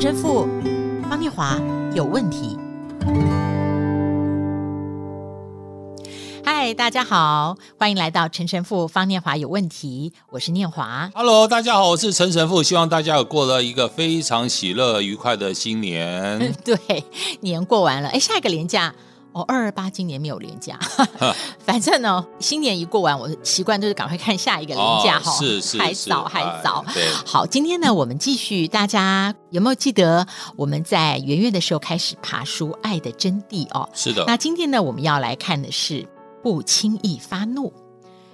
[0.00, 0.46] 陈神父
[1.10, 1.60] 方念华
[1.92, 2.56] 有问题。
[6.44, 11.10] 嗨，大家好，欢迎来到陈神父方念华有问题，我是念华。
[11.16, 16.54] Hello，大家好，我是陈神父，希望大家有过了一个非常喜乐愉快的新年。
[16.64, 16.78] 对，
[17.40, 18.94] 年过完了，哎，下一个年假。
[19.38, 20.78] 哦，二二八今年没有连假，
[21.64, 26.84] 反正呢，新年一过完，我习惯就是赶快看下一个连假哈、哦，是是，还早还早。
[26.92, 33.88] 对，好，今天呢，我们继续，大家有没有记得我们在元月的时候开始爬书《爱的真谛》哦？
[33.94, 34.24] 是的。
[34.26, 36.06] 那今天呢，我们要来看的是
[36.42, 37.72] 不轻易发怒。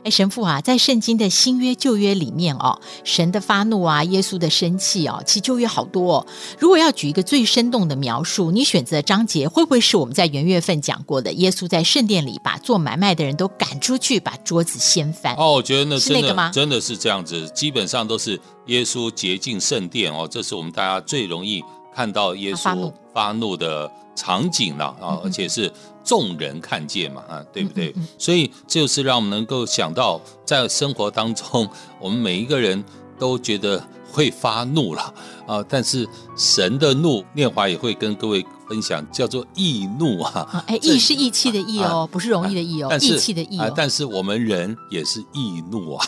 [0.04, 6.26] 哎，神父啊，在圣经的新约旧约里面哦，神的发怒啊，耶稣的生气哦，其实旧约好多哦。
[6.58, 11.32] 如果要举一个最生动的描述，你选择的章节会不会是我们在元月份讲过的？
[11.32, 15.34] 耶稣在圣殿里把做买卖的人都赶出去，把桌子掀翻。
[15.36, 16.50] 哦，我觉得那是那个吗？
[16.52, 25.72] 真的是这样子，基本上都是耶稣洁净圣殿哦，这是我们大家最容易看到耶稣发怒的场景了啊，而且是。
[26.06, 27.94] 众人看见嘛，啊，对不对？
[28.18, 31.66] 所以就是让我们能够想到，在生活当中，
[31.98, 32.84] 我们每一个人
[33.18, 35.14] 都觉得会发怒了
[35.48, 35.64] 啊。
[35.66, 36.06] 但是
[36.36, 40.62] 神的怒，念华也会跟各位分享，叫做易怒啊。
[40.66, 43.72] 哎，易是义气的义哦，不是容易的易哦，义气的义哦。
[43.74, 46.06] 但是我们人也是易怒啊，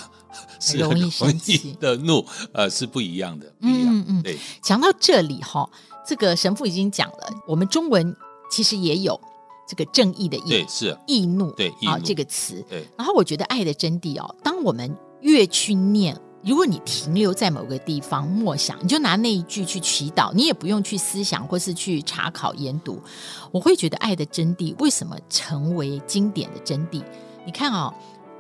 [0.61, 3.47] 是 容易生气的怒，呃，是不一样的。
[3.61, 4.23] 嗯嗯嗯。
[4.23, 5.67] 对，讲到这里哈，
[6.07, 8.15] 这个神父已经讲了，我们中文
[8.51, 9.21] 其实也有。
[9.69, 12.65] 这个正义的义，对，是易怒，对啊，这个词。
[12.71, 23.03] 对，然后我觉得爱的真谛哦，当我们越去念，如果你停留在某个地方默想，你就拿那一句去祈祷，你也不用去思想或是去查考研读，
[23.51, 27.03] 我会觉得爱的真谛为什么成为经典的真谛？
[27.45, 27.95] 你看啊、哦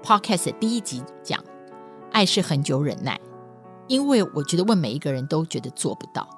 [0.05, 1.43] ，Podcast 第一集讲
[2.13, 3.21] 爱是恒久忍耐，
[3.89, 6.29] 因为我觉得问每一个人都觉得做不到，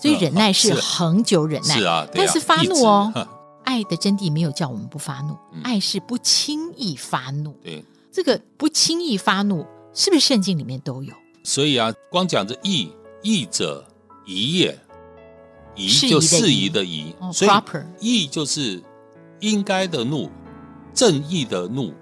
[0.00, 3.12] 所以忍耐是恒久忍耐，是啊，但是发怒哦。
[3.64, 7.54] 爱的真谛没有叫我们不发怒，嗯、爱是不轻易发怒。
[7.62, 11.12] 对，这个不轻易发怒，是不是圣经里面都有？
[11.44, 12.90] 所以啊，光讲着义，
[13.22, 13.86] 义者
[14.24, 14.78] 宜也，
[15.76, 17.50] 宜就适宜的宜，哦、所以
[18.00, 18.82] 义就是
[19.40, 20.30] 应该的怒，
[20.94, 21.92] 正义的怒，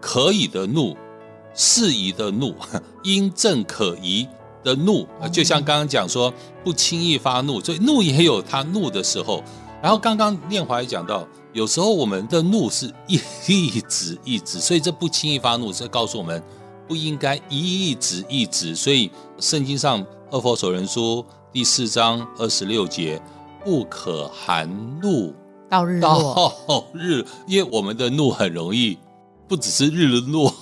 [0.00, 0.96] 可以的怒，
[1.54, 2.56] 适宜的怒，
[3.04, 4.26] 应正可宜
[4.64, 5.06] 的怒。
[5.20, 6.32] 哦、就像刚刚讲说，
[6.64, 9.42] 不轻易发怒，所以怒也有他怒的时候。
[9.82, 16.42] 然后刚刚念华也讲到，有时候我们的怒是一一直一直，所以这不轻易发怒，这告诉我们
[16.88, 18.74] 不应该一直一直。
[18.74, 23.20] 所以圣经上《二佛所人书》第四章二十六节，
[23.62, 24.66] 不可含
[25.02, 25.34] 怒
[25.68, 26.50] 到日落。
[26.66, 28.96] 到 日，因为我们的怒很容易
[29.46, 30.52] 不只是日落，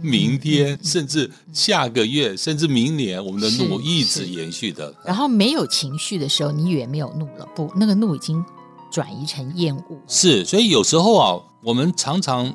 [0.00, 4.94] 明天甚至下个月，甚至明年，我们的怒一直延续的。
[5.04, 8.44] 然后没有情绪的时候，你以为没有怒了，不，那个怒已经
[8.90, 9.82] 转移成厌恶。
[10.06, 12.54] 是，所以有时候啊，我们常常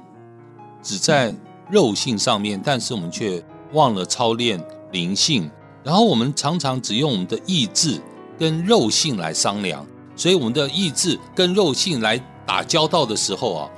[0.84, 1.36] 只在
[1.72, 3.44] 肉性上面，但是我们却
[3.74, 5.50] 忘了操练灵性。
[5.84, 8.02] 然后我们常常只用我们的意志
[8.40, 13.70] 跟肉性来商量，所以我们的意志跟肉性来打交道的时候啊，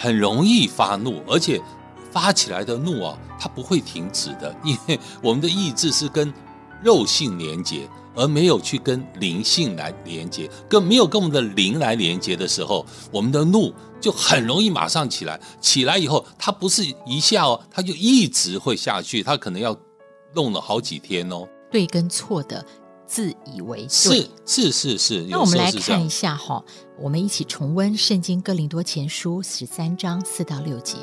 [0.00, 1.60] 很容易发怒，而且。
[2.12, 6.34] 发起来的怒啊，它不会停止的，因为我们的意志是跟
[6.82, 15.40] 肉性连接，而没有去跟灵性来连接，跟没有跟我们的灵来连接的时候，我们的怒就很容易马上起来。
[15.60, 19.78] 起来以后，它不是一下哦，它就一直会下去，它可能要
[20.34, 21.46] 弄了好几天哦。
[21.70, 22.66] 对跟错的
[23.10, 25.26] 自以为是是是是。
[25.28, 26.64] 那我们来看一下哈，
[26.96, 30.96] 我们一起重温圣经哥林多前书十三章四到六节。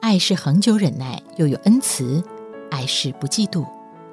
[0.00, 2.22] 爱是恒久忍耐，又有恩慈；
[2.70, 3.66] 爱是不嫉妒，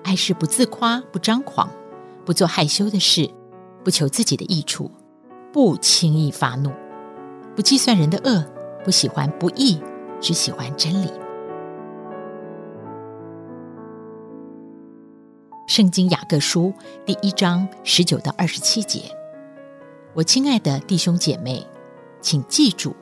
[0.04, 1.72] 爱是不自夸，不张狂，
[2.26, 3.30] 不做害羞的事，
[3.82, 4.92] 不求自己的益处，
[5.54, 6.70] 不轻易发怒，
[7.56, 8.46] 不计算人的恶，
[8.84, 9.80] 不喜欢不义，
[10.20, 11.12] 只喜欢真理。
[15.68, 16.74] 圣经雅各书
[17.06, 19.04] 第一章十九到二十七节，
[20.14, 21.66] 我亲爱的弟兄姐妹，
[22.20, 22.94] 请记住，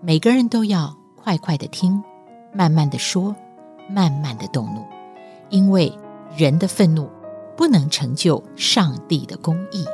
[0.00, 2.02] 每个人都要快快的听。
[2.54, 3.36] 慢慢的说，
[3.90, 4.82] 慢慢的动怒，
[5.50, 5.92] 因为
[6.34, 7.10] 人的愤怒
[7.56, 9.84] 不能成就上帝的公义。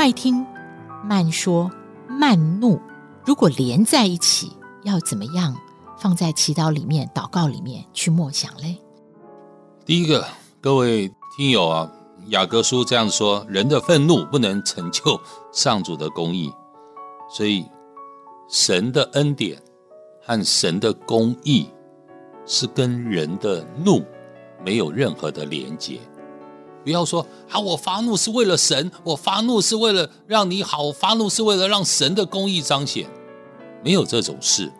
[0.00, 0.46] 快听，
[1.04, 1.70] 慢说，
[2.08, 2.80] 慢怒，
[3.22, 4.50] 如果连在一起，
[4.82, 5.54] 要怎么样
[5.98, 8.78] 放在祈祷里面、祷告里面去默想嘞？
[9.84, 10.26] 第一个，
[10.58, 11.92] 各位听友啊，
[12.28, 15.20] 雅各书这样说：人的愤怒不能成就
[15.52, 16.50] 上主的公义，
[17.28, 17.66] 所以
[18.48, 19.60] 神的恩典
[20.22, 21.68] 和神的公义
[22.46, 24.02] 是跟人的怒
[24.64, 26.00] 没有任何的连接。
[26.82, 33.08] 不要说啊，我发怒是为了神，我发怒是为了让你好，我发怒是为了让神的公义彰显，
[33.84, 34.72] 没有这种事。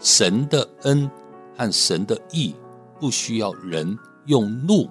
[0.00, 1.10] 神的恩
[1.56, 2.54] 和神的义
[2.98, 4.88] 不需要人用怒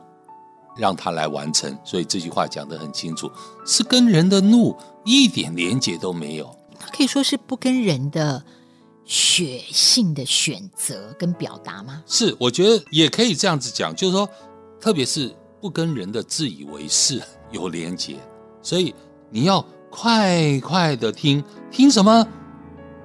[0.78, 3.30] 让他来完成，所以这句话讲得很清楚，
[3.66, 6.56] 是跟人的怒一点连接都没有。
[6.80, 8.44] 它可以说是不跟人的
[9.04, 12.04] 血性的选择跟表达吗？
[12.06, 14.30] 是，我觉得也可以这样子讲，就是说，
[14.80, 15.36] 特别是。
[15.62, 17.22] 不跟人的自以为是
[17.52, 18.18] 有连结，
[18.64, 18.94] 所以
[19.30, 22.28] 你要快快的听，听什么？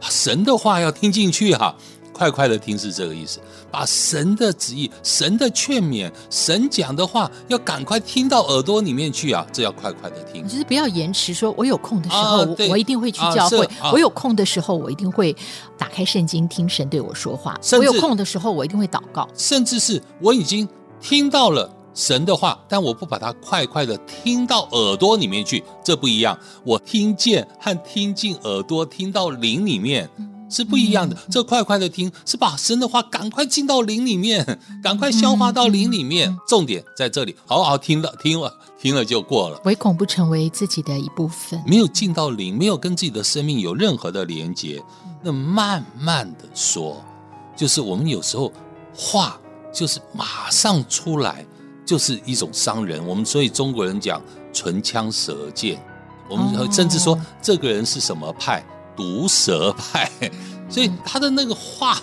[0.00, 1.76] 把神的话要听进去哈、啊，
[2.12, 3.40] 快快的听是这个意思。
[3.70, 9.46] 把神的旨意、神的劝勉、神讲的话，要赶快听到耳朵里面去啊！
[9.52, 11.34] 这要快快的听，就是不要延迟。
[11.34, 15.34] 说我有空的时候，啊、我一定会去教会；啊、我有空的时候，我一定会
[15.76, 19.28] 打开圣经听神对我说话；我有空的时候，我一定会祷告。
[19.34, 20.66] 甚至是我已经
[21.00, 21.70] 听到了。
[21.96, 26.38] 神的话，但我不把它快快的听到耳朵里面去，这不一样。
[26.62, 30.08] 我听见和听进耳朵，听到灵里面
[30.50, 31.16] 是不一样的。
[31.30, 36.36] 这快快的听，是把神的话赶快进到灵里面， 赶快消化到灵里面。
[36.46, 39.58] 重点在这里，好好听了，听了，听了就过了。
[39.64, 44.84] 唯恐不成为自己的一部分，没有进到灵，没有跟自己的生命有任何的连接，
[45.22, 47.02] 那慢慢的说，
[47.56, 48.52] 就是我们有时候
[48.94, 49.40] 话
[49.72, 51.46] 就是马上出来。
[51.86, 54.20] 就是一种伤人，我们所以中国人讲
[54.52, 55.80] 唇枪舌剑，
[56.28, 58.66] 我们甚至说这个人是什么派，
[58.96, 60.10] 毒舌派，
[60.68, 61.96] 所以他的那个话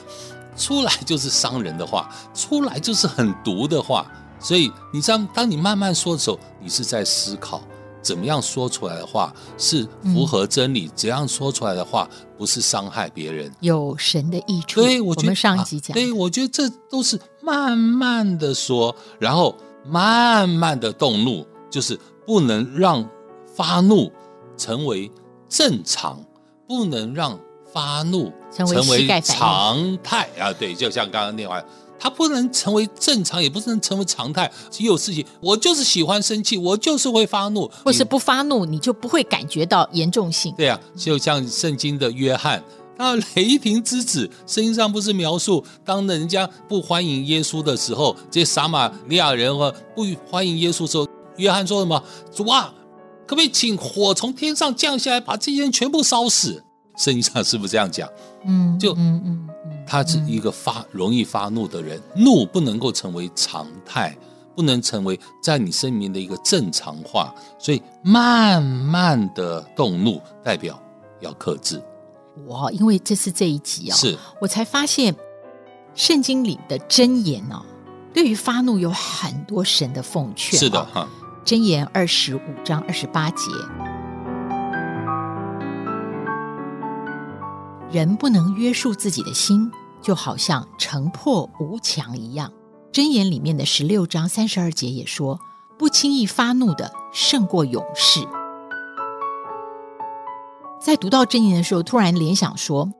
[0.55, 4.09] 出来就是伤人的话，出来就是很毒的话。
[4.39, 7.61] 所以你知道，当你慢慢说的时候，你是在思考
[8.01, 14.81] 怎么样说出来的话是符合真理，怎样说出来的话不是伤害别人，有神的益处。
[14.81, 19.53] 对，我觉得上一集讲，对，我觉得这都是慢慢的说，然后。
[19.85, 23.07] 慢慢的动怒，就是不能让
[23.53, 24.11] 发怒
[24.57, 25.11] 成为
[25.49, 26.23] 正常，
[26.67, 27.39] 不能让
[27.71, 30.53] 发怒成为常态啊！
[30.53, 31.63] 对，就像刚刚那话，
[31.99, 34.51] 它不能成为正常，也不能成为常态。
[34.69, 40.53] 只有事情，我就是喜欢生气，我就是会发怒，或是不发怒，你就不会感觉到严重性。
[40.55, 42.63] 对啊，就像圣经的约翰。
[42.97, 51.07] 那雷霆之子，圣经上不是描述当人家不欢迎耶稣的时候，这些撒玛利亚人和不欢迎耶稣的时候，
[51.37, 52.03] 约翰说什么？
[52.31, 52.73] 主啊，
[53.25, 56.63] 可不可以请火从天上降下来，把这些人全部烧死？
[56.95, 58.07] 圣经上是不是这样讲？
[58.45, 64.15] 嗯，就嗯嗯嗯，他是一个发容易发怒的人，怒不能够成为常态，
[64.55, 70.79] 不能成为在你生命的一个正常化，所以慢慢的动怒，代表
[71.19, 71.81] 要克制。
[72.47, 75.15] 哇，因为这是这一集啊、哦，是我才发现
[75.93, 77.63] 圣经里的箴言哦，
[78.13, 80.59] 对于发怒有很多神的奉劝、哦。
[80.59, 81.07] 是的哈，
[81.45, 83.51] 箴言二十五章二十八节，
[87.91, 89.71] 人不能约束自己的心，
[90.01, 92.51] 就好像城破无墙一样。
[92.91, 95.39] 箴言里面的十六章三十二节也说，
[95.77, 98.27] 不轻易发怒的胜过勇士。
[100.83, 102.91] 在读到箴言的时候，突然联想说，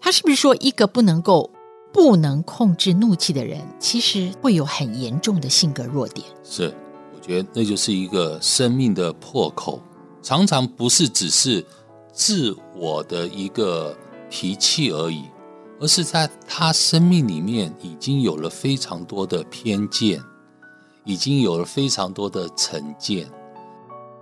[0.00, 1.50] 他是不是说一个不能够
[1.92, 6.24] 不能控制怒气的人，其实会有很严重的性格弱点？
[6.44, 6.72] 是，
[7.12, 9.80] 我觉得那就是一个生命的破口，
[10.22, 11.66] 常常不是只是
[12.12, 13.96] 自我的一个
[14.30, 15.24] 脾气而已，
[15.80, 20.22] 而是在他生命里面已经有了非常多的偏见，
[21.04, 23.28] 已经有了非常多的成见。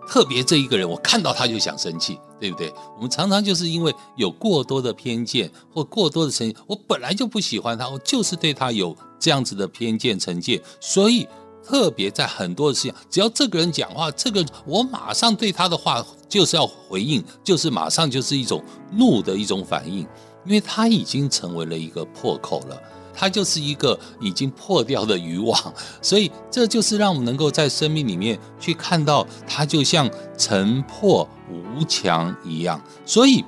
[0.09, 2.19] 特别这一个人，我看到他就想生气。
[2.39, 2.71] 对不对？
[2.97, 11.27] 我们常常就是因为有过多的偏见或过多的成见，我本来就不喜欢他，我就是对他有这样子的偏见成见，所以
[11.65, 20.01] 特别在很多的事情，只要这个人讲话，这个我马上对他的话就是要回应，就是马上就是一种怒的一种反应，
[20.45, 22.79] 因为他已经成为了一个破口了。
[23.17, 25.59] 它就是一个已经破掉的渔网，
[26.03, 32.81] 所以这就是让我们能够在生命里面去看到，它就像城破无墙一样。
[33.07, 33.43] 所以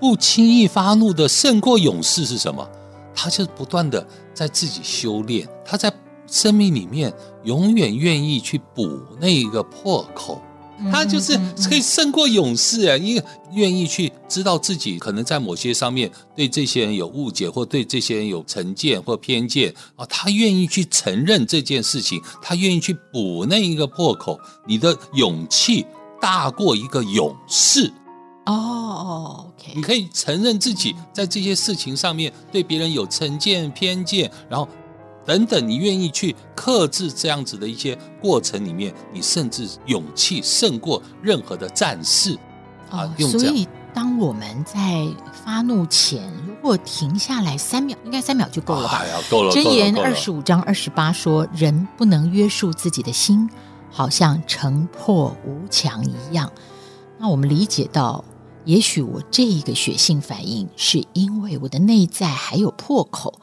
[0.00, 2.66] 不轻易发怒的胜过勇士是什么？
[3.20, 5.92] 他就不断的在自己修炼，他在
[6.28, 10.40] 生命里面永远愿意去补那一个破口，
[10.92, 24.38] 他就是可以胜过勇士哎，因为愿意去知道自己可能在某些上面对这些人有误解，或对这些人有成见或偏见啊，他愿意去承认这件事情，他愿意去补那一个破口。
[24.66, 25.84] 你的勇气
[26.20, 27.92] 大过一个勇士
[28.46, 34.68] 哦，OK，你可以承认自己在这些事情上面对别人有成见偏见，然后。
[35.28, 42.32] 等等，你愿意去克制这样子的一些过程里面，你甚至勇气胜过任何的战士
[42.88, 43.04] 啊！
[43.04, 45.06] 哦，所以，当我们在
[45.44, 49.02] 发怒前，如果停下来三秒，应该三秒就够了吧？
[49.02, 49.52] 哎呀，够了。
[49.52, 53.50] 箴言二十五章二十八说：“人不能约束自己的心，
[53.90, 56.50] 好像城破无墙一样。”
[57.20, 58.24] 那我们理解到，
[58.64, 63.38] 也许我这一个血性反应，是因为我的内在还有破口。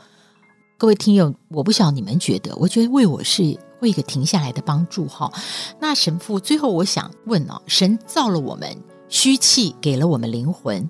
[0.78, 5.32] 各位听友，我不晓得你们觉得，我觉得为我是会一个停下来的帮助哈。
[5.80, 8.78] 那神父最后我想问哦，神造了我们
[9.08, 10.90] 虚气，给了我们灵魂，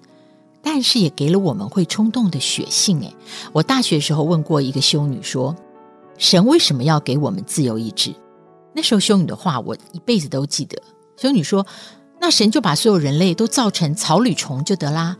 [0.63, 2.99] 但是也给了我们会冲动的血性。
[3.01, 3.15] 诶，
[3.53, 5.55] 我大学时候问过一个修女说，
[6.17, 8.11] 神为什么要给我们自由意志？
[8.73, 10.81] 那时候修女的话我一辈子都记得。
[11.15, 11.63] 修女说，
[12.19, 15.15] 那神就把所有人类都造成草履虫就得啦。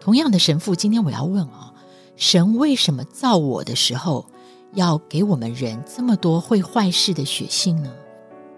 [0.00, 1.72] 同样的神父，今天我要问哦。
[2.16, 4.24] 神为什么造我的时候
[4.74, 7.92] 要给我们人这么多会坏事的血性呢？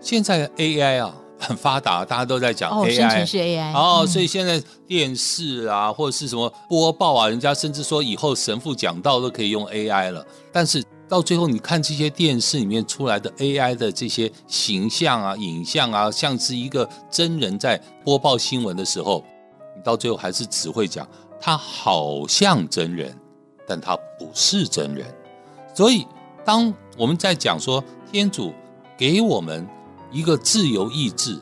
[0.01, 10.25] 现在 AI 啊很发达，大家都在讲 AI，哦，生成是 AI 哦，所以现在电视啊或者是什么播报啊，人家甚至说以后神父讲道都可以用 AI 了。
[10.53, 19.25] 但是到最后，你看这些电视里面出来的 AI 的这些形象啊、影像啊，像是一个真人在播报新闻的时候，
[19.77, 21.09] 你到最后还是只会讲
[21.41, 23.17] 他好像真人。
[23.69, 25.07] 但他不是真人，
[25.75, 26.07] 所以
[26.45, 28.55] 当我们在讲说天主
[28.97, 29.69] 给我们
[30.11, 31.39] 一个自由意志，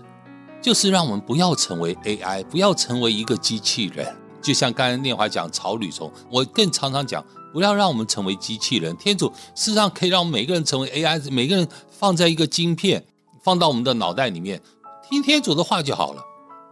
[0.61, 4.13] 就是让我们不要成为 AI，不要成为一个机器人。
[4.43, 8.97] 就像刚才念华讲草履虫，我更常常讲，不要让我们成为机器人。
[8.97, 13.05] 天主事实上可以让我们每个人成为 AI，每个人放在一个晶片，
[13.43, 14.61] 放到我们的脑袋里面，
[15.09, 16.23] 听天主的话就好了。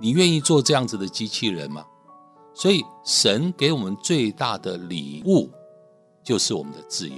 [0.00, 1.84] 你愿意做这样子的机器人吗？
[2.54, 5.50] 所以，神给我们最大的礼物，
[6.22, 7.16] 就是我们的自由。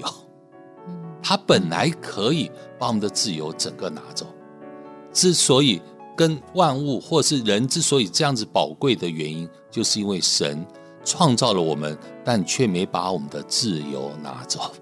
[1.23, 4.27] 他本来可以把我们的自由整个拿走。
[5.13, 5.81] 之所以
[6.17, 10.65] 跟万物或是人之所以这样子宝贵的原因，就是因为神
[11.05, 14.73] 创造了我们，但却没把我们的自由拿走，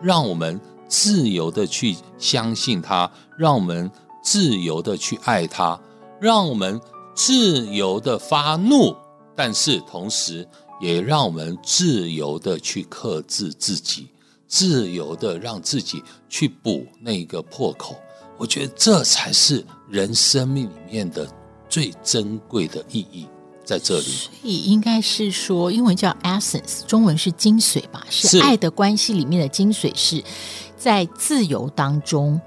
[0.00, 3.90] 让我们自由的去相信他，让我们
[4.22, 5.80] 自由的去爱他，
[6.20, 6.80] 让我们
[7.14, 8.94] 自由的发怒。
[9.36, 10.46] 但是同时，
[10.80, 14.08] 也让我们自由的去克制自己，
[14.46, 17.96] 自由的让自己去补那个破口。
[18.36, 21.28] 我觉得这才是人生命里面的
[21.68, 23.26] 最珍贵的意义，
[23.64, 24.02] 在这里。
[24.02, 28.04] 所以应该是说，英文叫 essence，中文是精髓吧？
[28.10, 30.22] 是爱的关系里面的精髓，是
[30.76, 32.40] 在自由当中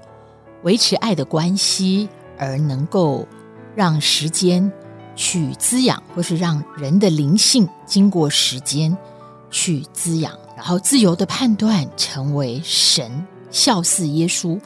[0.62, 3.26] 维持爱的关系，而能够
[3.74, 4.70] 让时间。
[5.18, 8.96] 去滋养，或是让人的灵性经过时间
[9.50, 14.58] 去滋养，然后自由的判断成为神效似耶稣，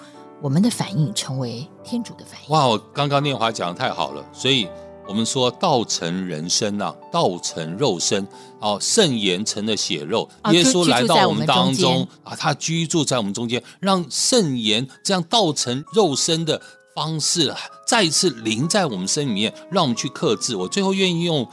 [0.43, 2.51] 我们的反应成为天主的反应。
[2.51, 4.69] 哇，我刚刚念华讲的太好了，所以
[5.09, 8.29] 我们说道成人身啊，道成肉身
[8.61, 16.61] 哦，圣言成了血肉，耶稣来到我们当中啊，他居住在我们中间，让圣言这样道成肉身的。
[16.95, 17.55] 方式
[17.87, 20.55] 再一次临在我们身里面，让我们去克制。
[20.55, 21.45] 我最后愿意用《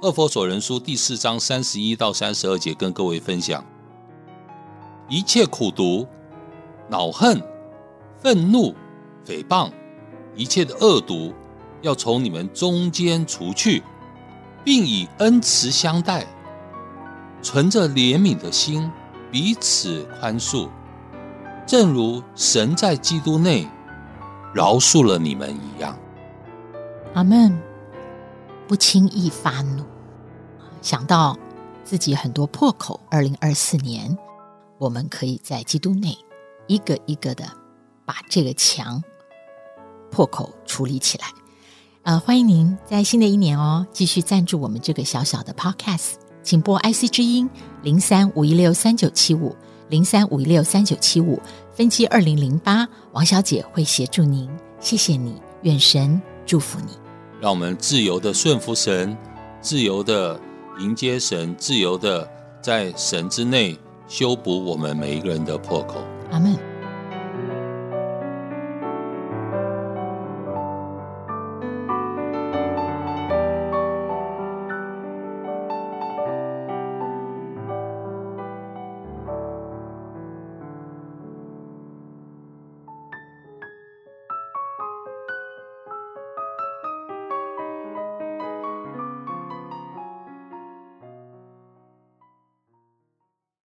[0.00, 3.64] 二佛所人书》第四章三十一到三十二节跟各位分享：
[5.08, 6.06] 一切苦毒、
[6.88, 7.42] 恼恨、
[8.20, 8.74] 愤怒、
[9.26, 9.70] 诽谤，
[10.36, 11.34] 一切的恶毒，
[11.82, 13.82] 要从你们中间除去，
[14.62, 16.24] 并以恩慈相待，
[17.42, 18.88] 存着怜悯的心，
[19.32, 20.68] 彼此宽恕，
[21.66, 23.66] 正如神在基督内。
[24.54, 25.98] 饶恕了你们一样，
[27.12, 27.60] 阿门。
[28.66, 29.84] 不轻易发怒，
[30.80, 31.36] 想到
[31.84, 32.98] 自己很多破口。
[33.10, 34.16] 二零二四年，
[34.78, 36.16] 我们可以在基督内
[36.66, 37.44] 一个一个的
[38.06, 39.02] 把这个墙
[40.10, 41.26] 破口处理起来。
[42.04, 47.50] 呃，欢迎您在新的一年哦，继续赞助我们这个小小的 Podcast，请拨 IC 之音
[47.82, 49.54] 零三五一六三九七五
[49.90, 51.38] 零三五一六三九七五。
[51.74, 54.48] 分期二零零八，王小姐会协助您。
[54.78, 56.92] 谢谢你，愿神祝福你。
[57.40, 59.16] 让我们自由的顺服神，
[59.60, 60.40] 自由的
[60.78, 62.28] 迎接神，自由的
[62.62, 63.76] 在神之内
[64.06, 66.00] 修补我们每一个人的破口。
[66.30, 66.73] 阿门。